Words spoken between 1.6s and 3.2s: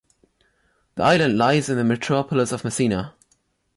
in the metropolis of Messina.